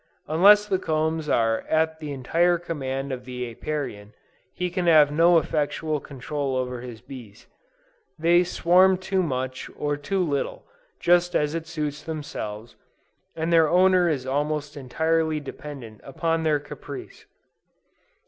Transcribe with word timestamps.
Unless 0.27 0.65
the 0.65 0.79
combs 0.79 1.29
are 1.29 1.59
at 1.69 1.99
the 1.99 2.11
entire 2.11 2.57
command 2.57 3.11
of 3.11 3.23
the 3.23 3.47
Apiarian, 3.53 4.13
he 4.51 4.71
can 4.71 4.87
have 4.87 5.11
no 5.11 5.37
effectual 5.37 5.99
control 5.99 6.55
over 6.55 6.81
his 6.81 7.01
bees. 7.01 7.45
They 8.17 8.43
swarm 8.43 8.97
too 8.97 9.21
much 9.21 9.69
or 9.77 9.97
too 9.97 10.27
little, 10.27 10.65
just 10.99 11.35
as 11.35 11.51
suits 11.69 12.01
themselves, 12.01 12.75
and 13.35 13.53
their 13.53 13.69
owner 13.69 14.09
is 14.09 14.25
almost 14.25 14.75
entirely 14.75 15.39
dependent 15.39 16.01
upon 16.03 16.41
their 16.41 16.57
caprice. 16.59 17.27